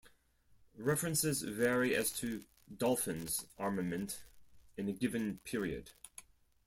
References 0.79 1.43
vary 1.43 1.95
as 1.95 2.11
to 2.13 2.43
"Dolphin"s 2.75 3.45
armament 3.59 4.23
in 4.75 4.89
a 4.89 4.93
given 4.93 5.37
period. 5.43 5.91